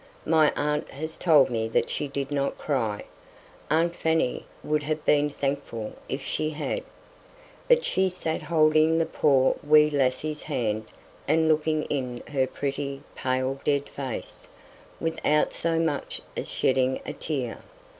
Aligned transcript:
My 0.25 0.51
aunt 0.55 0.89
has 0.89 1.15
told 1.15 1.51
me 1.51 1.67
that 1.67 1.91
she 1.91 2.07
did 2.07 2.31
not 2.31 2.57
cry; 2.57 3.05
aunt 3.69 3.95
Fanny 3.95 4.47
would 4.63 4.81
have 4.81 5.05
been 5.05 5.29
thankful 5.29 5.93
if 6.09 6.23
she 6.23 6.49
had; 6.49 6.81
but 7.67 7.85
she 7.85 8.09
sat 8.09 8.41
holding 8.41 8.97
the 8.97 9.05
poor 9.05 9.57
wee 9.63 9.91
lassie's 9.91 10.41
hand 10.41 10.85
and 11.27 11.47
looking 11.47 11.83
in 11.83 12.23
her 12.29 12.47
pretty, 12.47 13.03
pale, 13.13 13.61
dead 13.63 13.87
face, 13.87 14.47
without 14.99 15.53
so 15.53 15.77
much 15.77 16.19
as 16.35 16.49
shedding 16.49 16.99
a 17.05 17.13
tear. 17.13 17.59